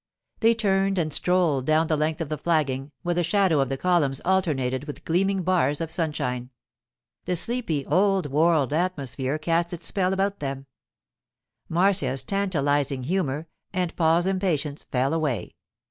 They 0.39 0.55
turned 0.55 0.97
and 0.97 1.13
strolled 1.13 1.67
down 1.67 1.85
the 1.85 1.95
length 1.95 2.21
of 2.21 2.29
the 2.29 2.37
flagging, 2.39 2.91
where 3.03 3.13
the 3.13 3.23
shadow 3.23 3.59
of 3.59 3.69
the 3.69 3.77
columns 3.77 4.19
alternated 4.25 4.85
with 4.85 5.05
gleaming 5.05 5.43
bars 5.43 5.79
of 5.79 5.91
sunshine. 5.91 6.49
The 7.25 7.35
sleepy, 7.35 7.85
old 7.85 8.25
world 8.31 8.73
atmosphere 8.73 9.37
cast 9.37 9.73
its 9.73 9.85
spell 9.85 10.11
about 10.11 10.39
them; 10.39 10.65
Marcia's 11.69 12.23
tantalizing 12.23 13.03
humour 13.03 13.45
and 13.73 13.95
Paul's 13.95 14.25
impatience 14.25 14.81
fell 14.91 15.13
away. 15.13 15.53